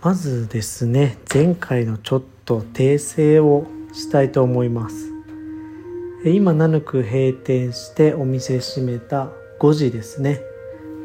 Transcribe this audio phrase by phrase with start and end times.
[0.00, 5.12] まずですね前回のちょっと訂正をしたいと思います。
[6.24, 10.40] 今ナヌク閉店してお店閉めた5時ですね。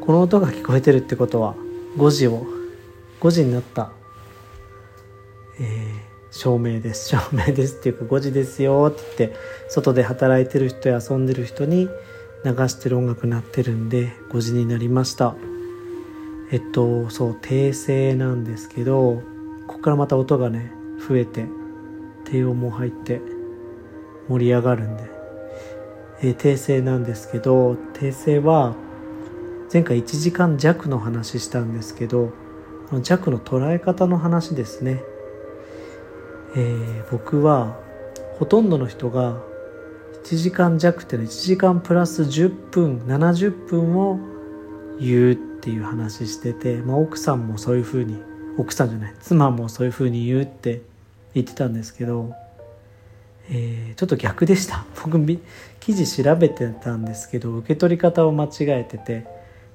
[0.00, 1.54] この音が聞こえてるってことは
[1.96, 2.46] 5時を
[3.20, 3.90] 5時になった、
[5.58, 7.08] えー、照明です。
[7.08, 9.36] 照明ですっていうか5時ですよって言って
[9.68, 11.88] 外で働いてる人や遊んでる人に
[12.44, 15.34] 流してる音楽鳴ってるんで5時になりました。
[16.50, 19.22] えっとそう訂正なんですけど
[19.66, 20.72] ここからまた音がね
[21.08, 21.46] 増えて
[22.24, 23.20] 低音も入って
[24.28, 25.10] 盛り上がるんで、
[26.22, 28.74] えー、訂正なんですけど訂正は
[29.72, 32.32] 前回1時間弱の話したんですけど
[33.02, 35.02] 弱の捉え方の話ですね、
[36.54, 37.80] えー、僕は
[38.38, 39.40] ほとんどの人が
[40.24, 44.18] 1時間弱っていうのは1時間プラス10分70分を
[45.00, 45.53] 言う。
[45.64, 48.20] っていう話してて、まあ、奥さんもそういうふうに
[48.58, 50.82] 奥さんじゃない妻もそういうふうに言うって
[51.32, 52.34] 言ってたんですけど、
[53.48, 54.84] えー、ちょっと逆でした。
[55.02, 55.18] 僕
[55.80, 59.26] 記事調べてたんですけど受け取り方を間違えてて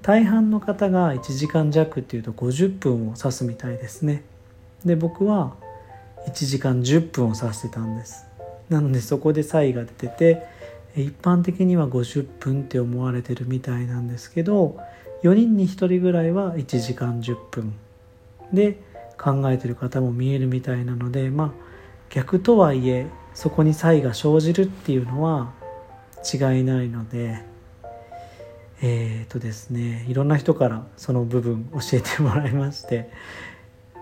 [0.04, 4.22] 大半の方が1時間弱っていうと50分を指すみたいですね。
[4.86, 5.56] で僕は
[6.28, 8.28] 1時間10分を指してたんです。
[8.70, 10.46] なのでそこで差異が出てて
[10.96, 14.78] 一般的には50分って思われてるみたいなんですけど
[15.24, 17.74] 4人に1人ぐらいは1時間10分
[18.54, 18.80] で
[19.18, 21.52] 考えてる方も見えるみたいなのでまあ
[22.10, 25.52] 逆とはいえそこに差異が生じるっていうのは
[26.34, 27.44] 違いないので
[28.82, 33.10] えっ、とですねいろんな人からその部分教えてもらいまして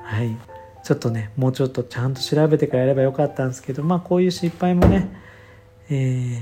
[0.03, 0.37] はい。
[0.83, 5.09] ちょっとねもうちょっとちゃんと調べてからやればよかったんですけどまあこういう失敗もね
[5.89, 6.39] えー、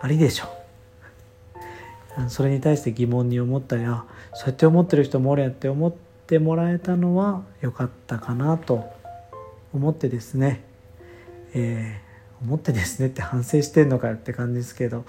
[0.00, 0.59] ありでしょう。
[2.28, 5.92] それに対して疑問に思ったりあそうやって思ってる人もおるやって思っ
[6.26, 8.84] てもらえたのは良かったかなと
[9.72, 10.64] 思ってですね、
[11.54, 15.04] えー、思ってですねって反省してんのかよって感じですけど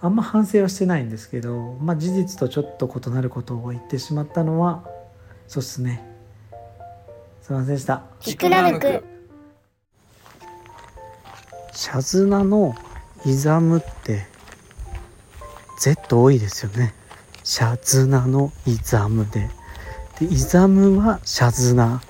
[0.00, 4.84] あんま反省はしてないんですけど、まあ、事実とちょっと異なることを言ってしまったのは
[5.48, 6.02] そうっすね。
[7.42, 8.04] すいませんでした。
[8.20, 9.04] キクラルク
[11.72, 12.74] シャズナの
[13.26, 14.31] イザムって
[15.82, 16.94] Z 多いですよね。
[17.42, 19.50] シャズナのイザムで。
[20.20, 22.00] でイザムはシャズナ。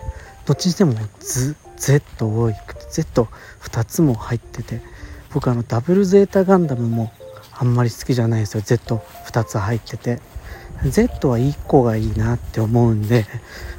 [0.44, 4.82] どっちにしてもズ Z 多い Z2 つも入ってて。
[5.32, 7.14] 僕あのダブルゼータガンダムも
[7.50, 8.60] あんまり好きじゃないですよ。
[8.60, 10.20] Z2 つ入ってて。
[10.84, 13.24] Z は1個がいいなって思うんで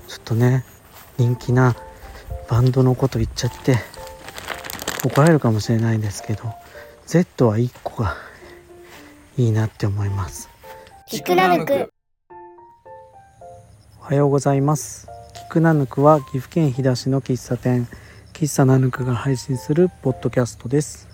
[0.07, 0.63] ちょっとね
[1.19, 1.75] 人気な
[2.49, 3.77] バンドのこと言っちゃって
[5.05, 6.51] 怒られるかもしれないんですけど
[7.05, 8.15] Z は1個が
[9.35, 10.47] いいなって思います。
[11.07, 11.91] キクナヌク
[13.99, 15.07] おはようございます。
[15.33, 17.87] キクナヌクは岐阜県飛騨市の喫茶店
[18.33, 21.07] 喫茶ナヌクが配信するポッドキャストです。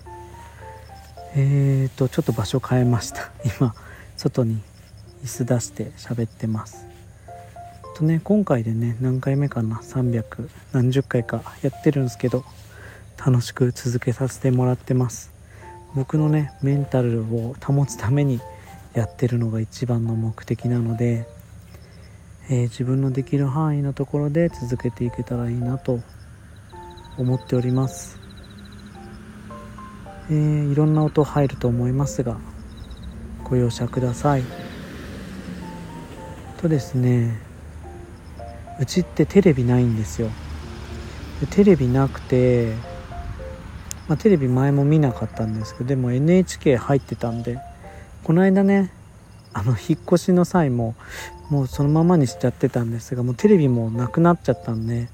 [1.34, 3.30] えーとちょっと場所変えました。
[3.58, 3.74] 今
[4.18, 4.60] 外に
[5.24, 6.86] 椅子出して喋ってます。
[7.96, 12.44] とね今回でね何回目かな？300何十回かやってるんですけど
[13.24, 15.39] 楽しく続けさせてもらってます
[15.94, 18.40] 僕のねメンタルを保つために
[18.94, 21.26] やってるのが一番の目的なので、
[22.48, 26.00] えー、自分のできる範囲のところで続けていけたらいいなと
[27.18, 28.18] 思っております、
[30.28, 32.38] えー、いろんな音入ると思いますが
[33.44, 34.44] ご容赦ください。
[36.58, 37.50] とですね
[38.80, 40.30] うちってテレビないんですよ。
[41.50, 42.74] テレビなくて、
[44.10, 47.60] まあ、テレビ前も見なかったんですけどでも NHK 入ってたんで
[48.24, 48.92] この間ね
[49.52, 50.96] あの引っ越しの際も
[51.48, 55.08] もうそのままにしちゃってたんですがもうテレビもなくなっちゃったんで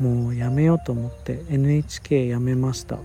[0.00, 2.98] もうやめようと思って NHK やめました。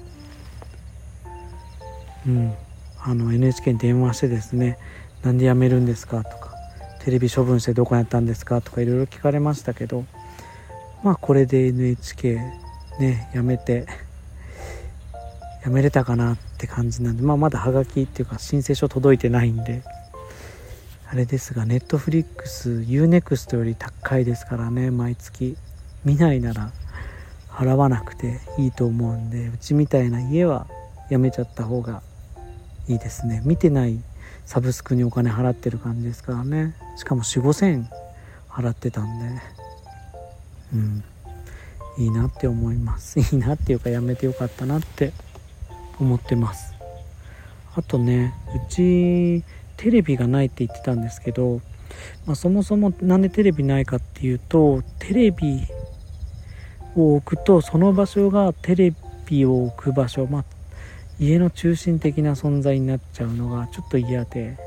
[2.26, 2.54] うん。
[3.02, 4.78] あの NHK に電話してですね
[5.24, 6.54] なんでやめるんですかとか
[7.04, 10.06] テレビ処分してどこやったんですかとかいろいろ聞かれましたけど
[11.04, 12.40] まあこれで NHK
[13.00, 13.86] ねやめて
[15.64, 19.84] やめれたかなって感じなんでまあまだハガキっていうか申請書届いてないんで。
[21.12, 25.58] あれですがネットフリックス UNEXT より高いですからね毎月
[26.06, 26.72] 見ないなら
[27.50, 30.68] 払わなくていいと思うんでうちみたいな家は
[31.10, 32.04] やめちゃった方が
[32.88, 33.42] いいですね。
[33.44, 34.00] 見てない
[34.46, 36.76] サブスクにお金払ってる感じですからね。
[36.96, 37.90] しかも4 5 0円
[38.48, 39.42] 払ってたんで。
[40.74, 41.04] うん。
[41.98, 43.20] いいなって思います。
[43.20, 45.12] いいなっていうかやめてよかったなって
[46.00, 46.74] 思ってます。
[47.76, 49.44] あとねうち
[49.78, 51.62] テレビがないって言ってたんですけど、
[52.26, 55.62] まあ、そもそも何でテレビないかっていうとテレビ
[56.96, 58.94] を置くとその場所がテレ
[59.26, 60.46] ビを置く場所、まあ、
[61.20, 64.58] 家の中心的な存在になっちゃうのがちょっと嫌で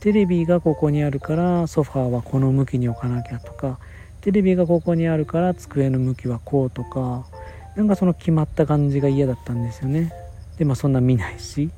[0.00, 3.78] テレビがここにあるからソファーはこの向きに置かなきゃとか
[4.20, 7.26] テレビがここにあるから机の向きはこうとか
[7.76, 10.12] なんかその決まった感じが嫌だったんですよね。
[10.60, 11.70] でまあそんな見ないし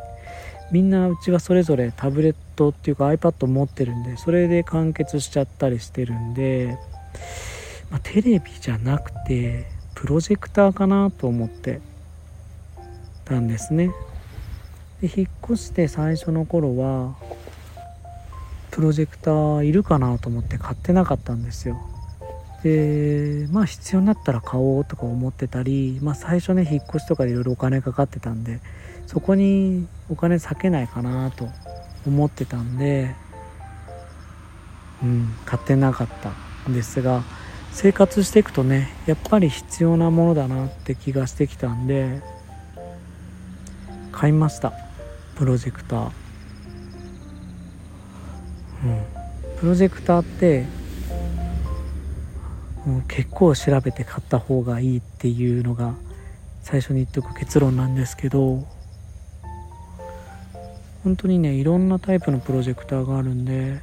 [0.73, 6.76] みんなうちはそれぞれタブレットっていうか iPad 持ってるんでそれで完結しちゃったりしてるんで、
[7.90, 11.81] まあ、テレビじゃなくてプロジェクターかなと思って
[13.25, 13.93] たんですね。
[15.00, 17.14] で引っ越して最初の頃は
[18.73, 21.81] プロジェクターいるかなと思って買ってなかったんですよ。
[22.62, 28.60] でまあ必要になったら買おうとか思ってたり、まあ、最初ね引っ越しとかでいろいろお金かかってたんで
[29.06, 31.48] そこにお金避けないかなと
[32.06, 33.14] 思ってたんで
[35.02, 37.24] うん買ってなかったんですが
[37.72, 42.20] 生活していくとねやっぱり必要なものだなって気がしてきたんで
[44.12, 44.72] 買いました
[45.34, 46.10] プロジェクター。
[48.84, 49.02] うん。
[49.58, 50.66] プロジェクターって
[53.08, 55.94] 結構調べて買った方がいいっていうのが
[56.62, 58.67] 最初に言っておく結論なんですけど
[61.05, 63.81] 本当にねいろんなタイプのプロジェクターがあるんで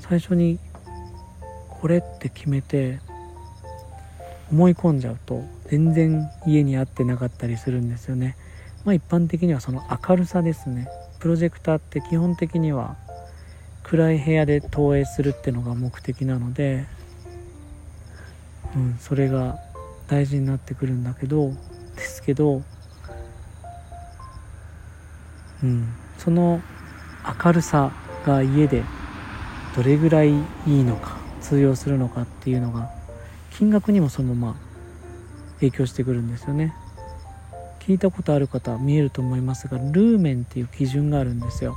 [0.00, 0.58] 最初に
[1.68, 3.00] これって決めて
[4.50, 8.36] 思い込んじゃうと全然家に合ってなかったりするんですよね。
[8.84, 10.88] まあ一般的にはその明るさですね。
[11.20, 12.96] プロジェクターって基本的には
[13.82, 16.86] 暗い部屋で投影するってのが目的なので
[18.76, 19.58] うん、それが
[20.08, 21.52] 大事になってくるんだけど
[21.96, 22.62] ですけど、
[25.62, 25.88] うん、
[26.18, 26.60] その
[27.44, 27.92] 明るさ
[28.24, 28.84] が家で
[29.76, 30.32] どれぐらいい
[30.66, 32.90] いのか通用するのかっていうのが
[33.50, 34.56] 金額にもそのまま
[35.56, 36.74] 影響してくるんですよね。
[37.80, 41.76] 聞いたことある方見えると思いますがルーメンっていう基準があるんですよ。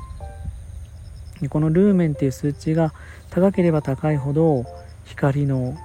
[1.39, 2.93] でこのルーメンっていう数値が
[3.29, 4.65] 高ければ高いほど
[5.05, 5.75] 光の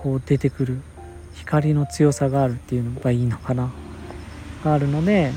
[0.00, 0.80] こう出てくる
[1.34, 3.70] 光の強さがあるっていうのがいいのかな。
[4.64, 5.32] があるので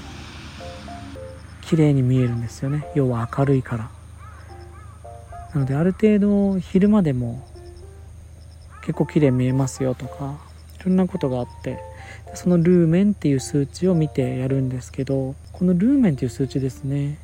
[1.62, 2.88] 綺麗に見えるんですよね。
[2.96, 3.92] 要は明るいから。
[5.54, 7.46] なのである程度昼間でも
[8.86, 10.38] 結構綺麗見えますよとか
[10.80, 11.80] いろんなことがあって
[12.34, 17.20] そのルーメンっていう数値を見てやるんですけどこのルーメンっていう数値ですね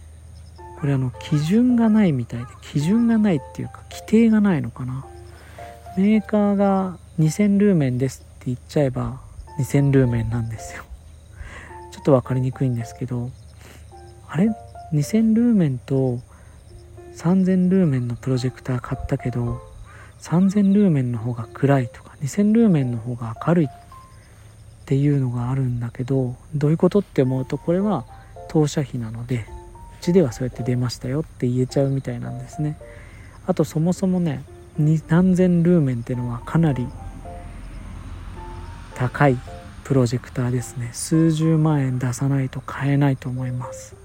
[0.79, 5.05] これあの基準がないみたいで基準がないっていうか規定がないのかな。
[5.97, 9.19] メーカーが2000ルーメンですって言っちゃえば
[9.59, 10.83] 2000ルーメンなんですよ。
[11.91, 13.29] ちょっと分かりにくいんですけど
[14.29, 14.49] あれ
[14.93, 16.19] ？2000ルーメンと
[17.15, 19.61] 3000ルーメンのプロジェクター買ったけど
[20.21, 23.69] 3000ルーメンの方が暗いとか2000ルーメンの方が明るいっ
[24.85, 28.05] ていうのがあるんだけどどういうことって思うとこれは
[28.47, 29.45] 投射費なので
[29.99, 32.77] うちではそうやって出ましたよって言えちゃうみたいなんですね。
[33.45, 34.43] あとそもそもね
[34.77, 36.87] 何千ルーメンってのはかなり
[38.99, 39.37] 高い
[39.85, 40.89] プロジェクターですね。
[40.91, 43.95] 数十万円出さないと買えないと思います。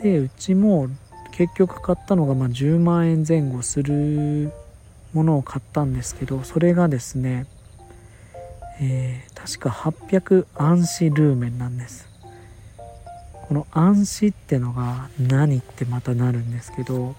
[0.00, 0.86] でうちも
[1.32, 4.52] 結局買ったのがま10万円前後する
[5.12, 7.46] ものを買ったんですけどそれがですね、
[8.80, 12.08] えー、確か800暗視ルーメンなんです。
[13.48, 17.16] この暗視ってのが何ってまたなるんですけど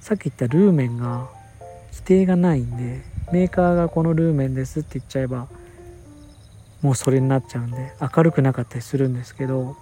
[0.00, 1.28] さっき言ったルーメンが
[1.90, 5.48] 規定がないんでメーカーがこのルーメンですって言っちゃえば
[6.82, 9.76] もうそれになっちゃうんで明るくなかったりするんですけど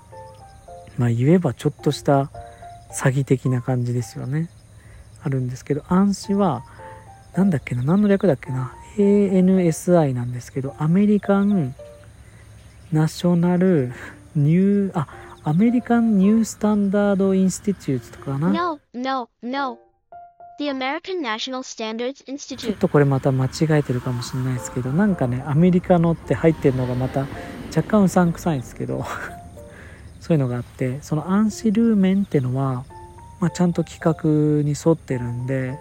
[0.97, 2.31] まあ言えばちょっとした
[2.93, 4.49] 詐欺的な感じですよね。
[5.23, 6.65] あるんですけど暗視は
[7.35, 8.73] 何だっけな何の略だっけな。
[8.97, 11.75] ANSI なんですけどアメリカン
[12.93, 13.93] ナショナル
[14.37, 15.09] ニューあ
[15.43, 18.51] アメリカンニュースタンダードインスティチュートとかな。
[18.51, 19.79] No, no, no.
[20.59, 22.79] The American National Standards ちょっ Institute.
[22.79, 27.27] とこれまた間違えてるかもしれないですけどなんかねアメリカのって入ってるのがまた
[27.77, 29.05] 若干うさんくさいんですけど
[30.21, 32.85] そういうのがあってその暗視ルーメンってのは、
[33.41, 35.79] まあ、ちゃんと規格に沿ってるんで、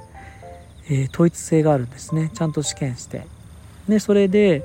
[0.89, 3.27] えー統一性があるんですねちゃんと試験して
[3.87, 4.63] でそれで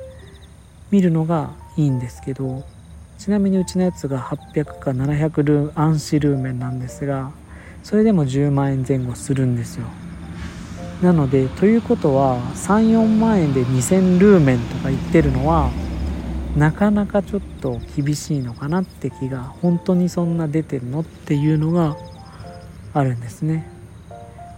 [0.91, 2.65] 見るのがいいんですけど
[3.19, 7.31] ちなみにうちのやつが800か700ルー暗視ルーメンなんですが
[7.89, 9.87] それでも10万円前後するんですよ。
[11.01, 15.71] なのでということは34万円で2000ルーメンとか言ってるのは
[16.55, 21.97] なかなかちょっと厳しいのかなって気が本当にそんな出てるのっていうのが
[22.93, 23.67] あるんですね。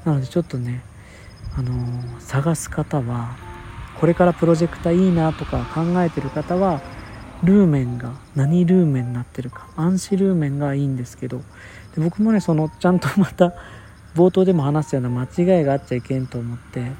[0.05, 0.83] なのでちょっとね
[1.57, 3.37] あのー探す方は
[4.01, 6.81] これからプロジェクターいいなとか考えてる方は
[7.45, 11.43] ルーメンが何ルーメンになってるか暗視ルーメンがいいんですけど
[11.95, 13.53] で僕もねそのちゃんと また
[14.15, 16.93] 冒頭でも話したような間違いがあっちゃいけんと思って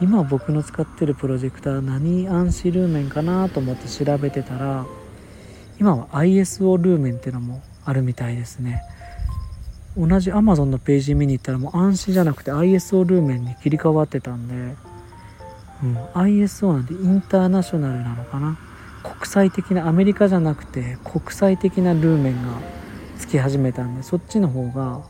[0.00, 4.84] 今僕の使ってるプロジェクター何暗視ルーメンかなと思って調べてたら
[5.78, 8.82] 今は ISO ルーメンっていうのもあるみたいですね。
[9.96, 14.74] 同じ Amazon のページ見に行ったらもう ANSI じゃなくて ISO ルーメンに切り替わってたんで、
[15.84, 18.58] うん、ISO なんでインターナショナルなのかな？
[19.04, 22.58] 国際的なアメリカじゃなくて国際的なルーメンが
[23.18, 25.02] つき始めたんでそっちの方が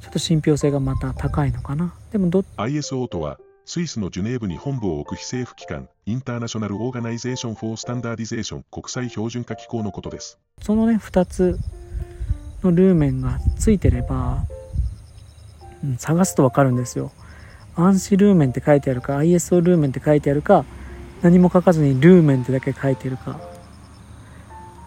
[0.00, 1.94] ちょっと信憑性がまた高いのかな。
[2.12, 10.38] でもど ISO とはスイスのジュネーブに本部を置く非政府機関 International Organization for Standardization 国際標準化機構のことです。
[10.60, 11.58] そのね2つ
[12.62, 14.44] のルーメンがついてれば、
[15.82, 17.10] うん、探すと分かるんですよ。
[17.76, 20.64] 暗視ルーメンって書いてあるか ISO ルーメンって書いてあるか
[21.22, 23.40] 何も書かずにルーメンってだけ書いてるか。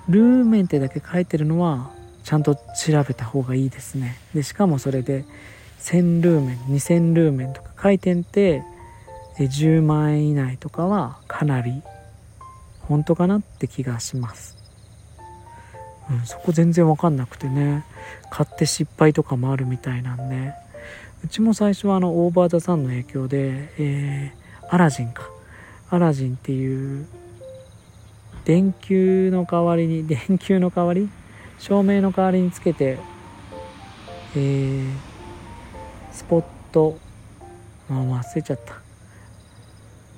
[0.07, 1.91] ルーメンってだけ書いてるのは
[2.27, 2.61] ちゃんと調
[3.07, 4.17] べた方がいいですね。
[4.35, 5.23] でしかもそれで
[5.79, 8.63] 1000ルーメン2000ルーメンとか書いてんて
[9.37, 11.81] 10万円以内とかはかなり
[12.81, 14.57] 本当かなって気がします。
[16.11, 17.85] うん、そこ全然わかんなくてね。
[18.29, 20.51] 買って失敗とかもあるみたいなんで。
[21.23, 25.23] うちも最初はあのオーバー・ザ・サンの影響で、えー、アラジンか。
[25.89, 27.07] アラジンっていう
[28.43, 31.09] 電球の代わりに電球の代わり
[31.59, 32.97] 照明の代わりにつけて、
[34.35, 34.93] えー、
[36.11, 36.97] スポット
[37.89, 38.73] あ忘れちゃった。
[38.73, 38.77] っ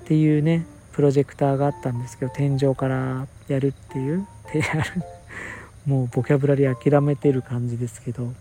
[0.05, 5.03] ていうねプロジェクターがあったんですけど天井からやるっていうやる
[5.85, 8.33] もうボキャブラリー諦めてる感じですけど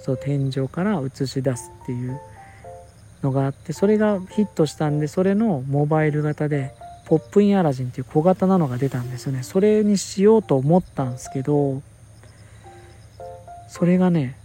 [0.00, 2.20] そう天井から映し出すっていう
[3.22, 6.74] のがあってそれがヒットしたんでそれのモバイル型で
[7.06, 9.44] ポップインアラジンっていう小型なのが出たんですよね。
[9.44, 11.82] それにしようと思ったんですけど
[13.68, 14.36] それがね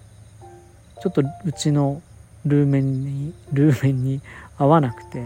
[1.01, 2.01] ちょっとうちの
[2.45, 4.21] ルーメンにルーメンに
[4.57, 5.25] 合わなくて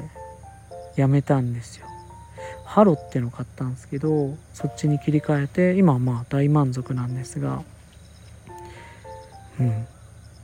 [0.95, 1.85] やめたんですよ。
[2.63, 7.63] ハロっていうの買ったんですけどそっちに切り替えて今はまあ大満足なんですが
[9.59, 9.75] うん、ま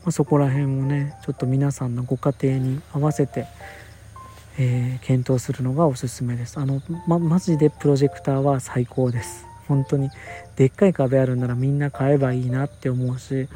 [0.05, 3.47] あ、そこら辺もねちょっと皆さんのご家庭に合わせて、
[4.57, 6.57] えー、検討するのがおすすめです。
[6.57, 9.50] あの、ま、マジでプロジェクターは最高です。
[9.71, 10.09] 本当に
[10.57, 13.47] でっかい壁あるんならみんな買えばいいなって思うし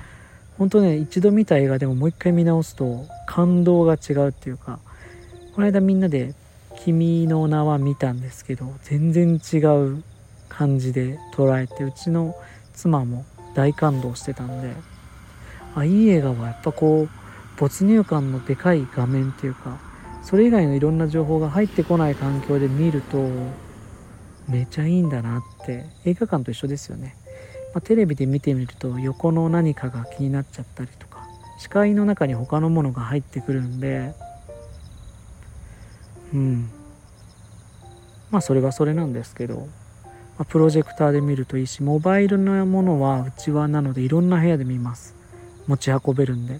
[0.57, 4.79] 本当ね一度見た映画でももう一回見直すと感動が違うっていうか
[5.53, 6.33] この間みんなで
[6.77, 10.03] 君の名は見たんですけど全然違う
[10.47, 12.33] 感じで捉えてうちの
[12.73, 14.73] 妻も大感動してたんで
[15.75, 17.09] あいい映画はやっぱこう
[17.59, 19.77] 没入感のでかい画面っていうか
[20.23, 23.17] それ以外のいろんな情報が入ってこない環境で見ると
[24.47, 25.85] めちゃいいんだなって。
[26.05, 27.15] 映画館と一緒ですよね、
[27.73, 34.13] まあ、テレビで見てみると横の何かが気になっちゃったりとか視界の中に他のものが入ってくるんで
[36.33, 36.69] うん。
[38.31, 39.67] まあそれはそれなんですけど、ま
[40.39, 45.15] あ、プロジェクターで見るといいしモバイルのものはうちはなのでいろんな部屋で見ます。
[45.67, 46.59] 持ち運べるんで、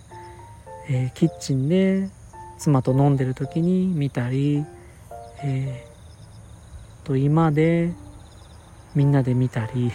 [0.90, 2.10] えー、キッチンで
[2.58, 4.66] 妻と飲んでる時に見たり、
[5.44, 5.95] えー、
[7.06, 7.94] と今で
[8.96, 9.92] みんなで見たり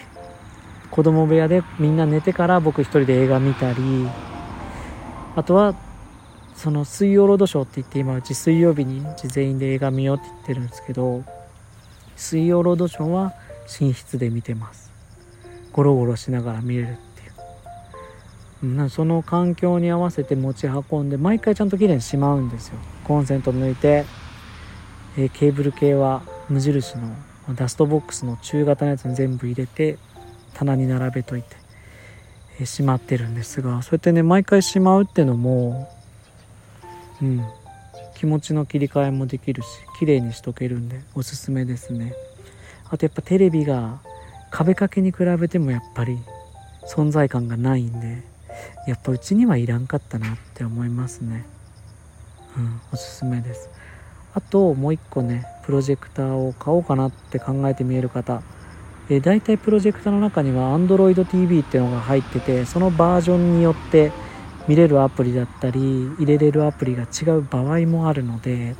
[0.91, 4.09] 子供部屋でみんな寝てから僕一人で映画見たり
[5.37, 5.75] あとは
[6.55, 11.25] その水曜ロードショーって言って今うち水曜日に全員で映画見ようって言ってるんですけど
[12.17, 13.33] 水曜ロードショーは
[13.81, 14.91] 寝室で見てます。
[15.73, 16.97] ゴロゴロしながら見れるっ
[18.61, 18.91] ていう。
[18.91, 22.79] その環境に合わせて持ち運んで毎回ちゃんときれいにしまうんですよ。
[23.05, 24.05] コンセント抜いて、
[25.17, 27.15] えー、ケーブル系は無印の
[27.55, 29.99] ダストボックスの中型のやつに全部入れて
[30.55, 31.57] 棚に並べといて、
[32.59, 35.89] えー、しまってるんですがそうやってね毎回しまうってのも
[37.23, 37.41] うん
[38.17, 42.13] 気持ちの切り替えもできるし綺麗にしとけるんでおすすめですね。
[42.91, 44.01] あとやっぱテレビが
[44.51, 46.19] 壁掛けに比べてもやっぱり
[46.87, 48.23] 存在感がないんで
[48.87, 51.47] やっぱうちにはいらんかったなって思いますね。
[52.59, 53.71] うんおすすめです。
[54.35, 58.43] あともう一個ねプロジェクターを買おうかなって考えてみえる方。
[59.09, 64.13] えー、大体プロジェクターの中には Android TV っていうのが入っててそのバージョンによって
[64.69, 65.81] 見れるアプリだったり
[66.19, 68.77] 入れれるアプリが違う場合もあるので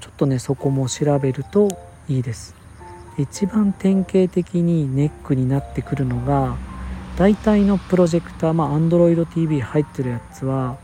[0.00, 1.68] ちょっとねそこも調べると
[2.08, 2.56] いいです。
[3.18, 6.56] 一番典型的にネックになってくるのが
[7.18, 10.78] 大体のプロジェクターまあ Android TV 入ってるやつは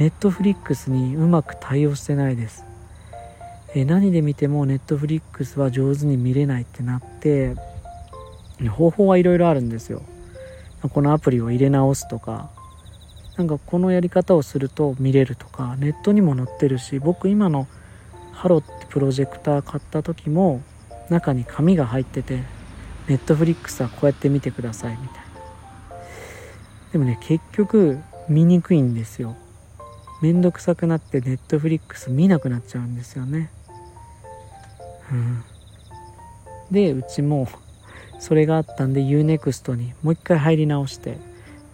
[0.00, 2.67] Netflix にうまく対応してないです。
[3.74, 7.54] え何で見てもネットフリックスは上手に見れないってなって
[8.70, 10.02] 方法はいろいろあるんですよ。
[10.92, 12.50] このアプリを入れ直すとか。
[13.36, 15.76] なんかこのやり方をすると見れるとか。
[15.78, 17.68] ネットにも載ってるし僕今の
[18.32, 20.60] ハロってプロジェクター買った時も
[21.10, 22.42] 中に紙が入ってて
[23.08, 25.20] ネットフリックスはこうやって見てくださいみたいな。
[26.92, 27.98] でもね結局
[28.28, 29.36] 見にくいんですよ。
[30.20, 33.50] めんどくさくなってネットフリックス見なくなっちゃうんですよね。
[36.70, 37.48] でうちも
[38.18, 41.18] それがあったんで UNEXT にもう一回入り直して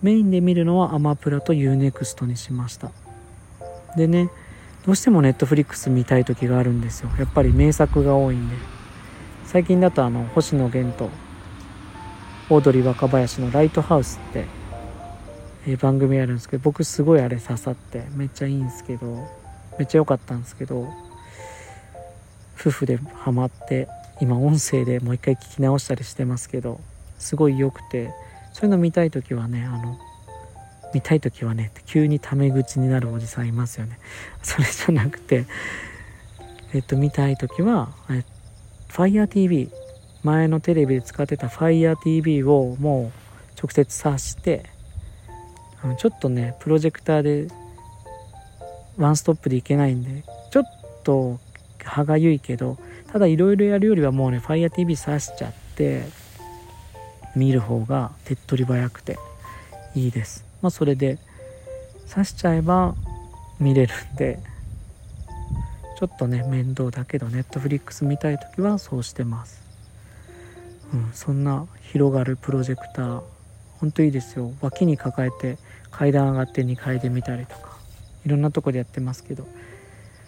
[0.03, 2.91] メインで見るのはアマプラと UNEXT にしました。
[3.97, 4.31] でね
[4.85, 7.11] どうしてもネットフリックス見たい時があるんですよ。
[7.19, 8.75] やっぱり名作が多いんで。
[9.55, 11.11] 最近だとあの星野源と
[12.51, 14.47] オードリー若林の「ライトハウス」って、
[15.67, 19.07] え番組あるんですけど僕すごいあれ刺さってめっちゃいいんですけど
[19.79, 20.89] めっちゃ良かったんですけど
[22.59, 23.89] 夫婦でハマって
[24.21, 26.81] 今音声でもう一回聞き直したりしてますけど
[27.19, 28.13] すごい良くて
[28.53, 29.99] そういうの見たい時はねあの
[30.95, 33.99] 見たい時はね急にタメ口になるおじさんいますよね。
[34.43, 35.45] それじゃなくて
[36.73, 37.89] えっと見たい時は
[38.89, 39.71] FireTV
[40.23, 44.65] 前のテレビで使ってた FireTV をもう直接挿して
[45.83, 47.49] あのちょっとねプロジェクターで
[48.97, 50.65] ワンストップでいけないんでちょっ
[51.03, 51.41] と
[51.85, 52.79] 歯がゆいけど
[53.13, 56.03] ただいろいろやるよりはもうね FireTV 挿しちゃって
[57.37, 59.19] 見る方が手っ取り早くて
[59.95, 60.45] いいです。
[60.63, 61.19] まあそれで
[62.07, 62.95] 挿しちゃえば
[63.61, 64.39] 見れるんで
[65.99, 69.63] ちょっとね面倒だけど Netflix 見たい時はそうしてます。
[70.93, 73.23] うんそんな広がるプロジェクター
[73.79, 74.53] ほんといいですよ。
[74.61, 75.59] 脇に抱えて
[75.91, 77.77] 階段上がって2階で見たりとか
[78.25, 79.47] いろんなとこでやってますけど、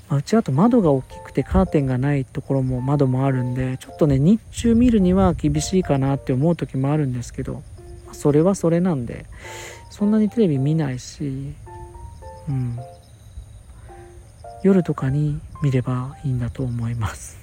[0.09, 7.63] まあうちあと窓が大きくてカーテンがないところも窓もあるんでちょっとね日中見るには厳しいかなって思う時もあるんですけど、
[8.05, 9.27] まあそれはそれなんで
[9.91, 11.55] そんなにテレビ見ないし
[12.49, 12.79] うん。
[14.63, 17.39] 夜とかに見ればいいんだと思います。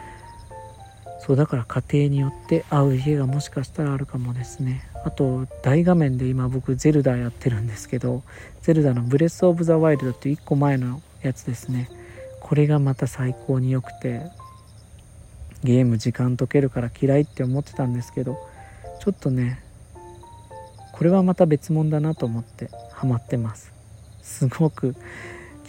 [1.20, 4.84] そうだから家庭によって合う家がもしかしたらあるかもですね。
[5.04, 8.22] あと大画面で今僕ゼルダやってるんですけど
[8.62, 11.88] ゼルダのブレス・オブ・ザ・ワイルドっていう1個前のやつですね。
[12.40, 14.22] これがまた最高に良くて
[15.64, 18.38] ゲーム時間解けるから嫌いって思ってたんですけど
[19.00, 19.60] ちょっとね
[20.92, 23.72] これはまた別物だなと思ってハマってます。
[24.22, 24.94] すごく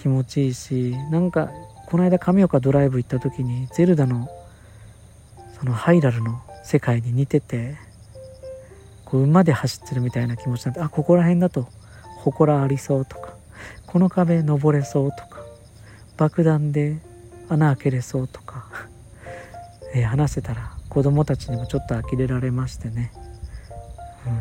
[0.01, 1.49] 気持ちいいしなんか
[1.87, 4.29] この間神岡ドライブ行った時にゼルダの
[5.59, 7.77] そのハイラルの世界に似てて
[9.05, 11.67] こう馬で走ってるみたいな気持ちになってあここら辺だと
[12.23, 13.33] 祠ありそうとか
[13.87, 15.38] この壁登れそうとか
[16.19, 16.99] 爆弾で
[17.47, 18.65] 穴開けれそうとか、
[19.95, 23.13] えー話してたら子供たちにもちょっと呆れられましてね、
[24.27, 24.33] うん、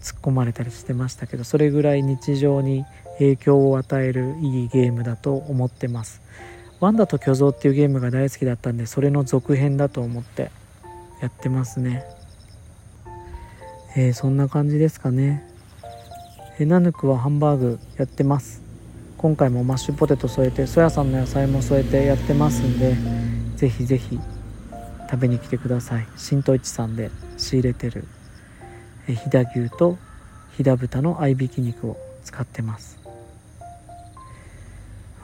[0.00, 2.84] 突っ込まれたりしてましたけどそれぐらい日常に
[3.18, 6.22] 影響を与えるいいゲームだと思ってます。
[6.78, 10.52] ワンダと巨像っていうゲームが大好きだったんでそれの続編だと思って
[11.20, 12.04] やってますね。
[13.96, 15.42] えーそんな感じですかね。
[16.60, 18.63] えナヌクはハンバーグやってます。
[19.24, 22.94] 今回もマッシュポテト添えてソヤさんの野菜も添えてやってますんで
[23.56, 24.20] ぜひぜひ
[25.10, 26.06] 食べに来てください。
[26.18, 28.04] 新都市さんで仕入れてる
[29.08, 29.96] え飛騨牛と
[30.58, 32.98] 飛騨豚の合いびき肉を使ってます。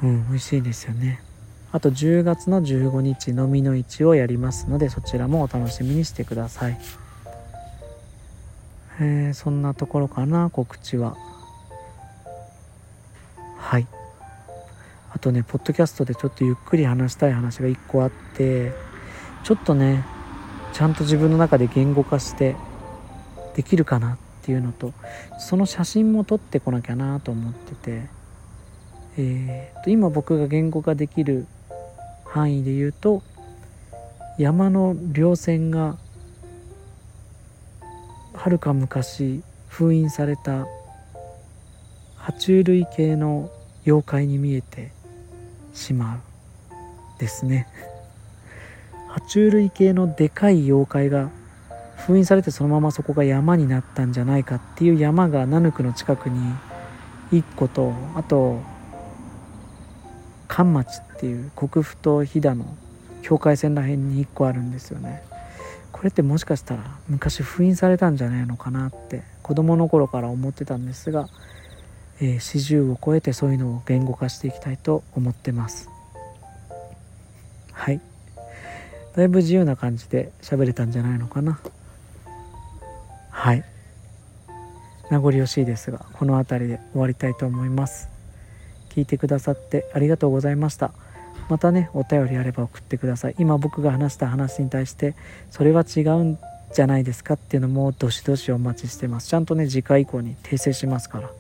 [0.03, 1.21] うん美味しいですよね。
[1.71, 6.79] あと10月の15日飲みの市をやりますのでそちらもお楽しみにしてください。
[8.99, 11.19] えーそんなところかな告知は。
[13.71, 13.87] はい。
[15.13, 18.73] あとねポッドキャストでちょっとゆっくり話したい話が1個あって
[19.45, 20.05] ちょっとね
[20.73, 22.57] ちゃんと自分の中で言語化して
[23.55, 24.93] できるかなっていうのと
[25.39, 28.09] その写真も撮ってこなきゃなと思ってて、
[29.17, 31.47] えーと今僕が言語化できる
[32.25, 33.23] 範囲で言うと
[34.37, 35.97] 山の稜線が
[38.35, 40.67] はるか昔封印された
[42.21, 43.51] 爬虫類系の
[43.87, 44.93] 妖怪に見えて
[45.73, 46.21] しまう
[47.19, 47.67] ですね。
[49.11, 51.31] 爬虫類系のでかい妖怪が
[51.97, 56.55] 封印されてそのままそこが山になったんじゃないかっていう山がナヌクの近くに
[57.33, 58.61] 1個とあと
[60.49, 62.77] 関町っていう国府と飛騨の
[63.23, 65.23] 境界線らへんに1個あるんですよね。
[65.93, 71.29] これってもしかしたら昔封印されたんじゃないのかなって子供の頃から思ってたんですが、
[72.21, 75.89] えー、40を超えてそういうのを言語化していきたいと思ってます。
[77.73, 78.01] はい。
[79.17, 81.59] だいぶ自由な感じで喋れたんじゃないのかな。
[83.31, 83.65] はい。
[85.11, 88.09] 名残惜しいですがこの辺りで終わりたいと思います。
[88.91, 90.93] 聞いてくださってありがとうございました。
[91.49, 93.35] またねお便りあれば送ってください。
[93.39, 95.17] 今僕が話した話に対して
[95.51, 96.39] それは違うん
[96.73, 99.29] じゃないですかっていうのもどしどしお待ちしてます。
[99.29, 101.31] ちゃんとね次回以降に訂正しますから。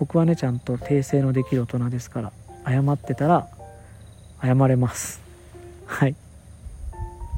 [0.00, 2.32] 僕はねちゃんと訂正のできる大人ですから
[2.66, 3.48] 謝ってたら
[4.42, 5.20] 謝れます。
[5.84, 6.16] はい。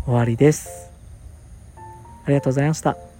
[0.05, 0.91] 終わりです。
[2.25, 3.12] ありがとうございました。